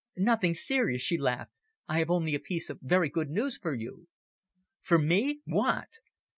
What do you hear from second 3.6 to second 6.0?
you." "For me what?"